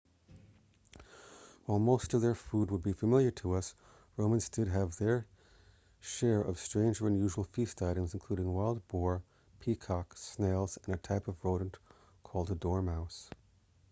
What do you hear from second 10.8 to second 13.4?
and a type of rodent called a dormouse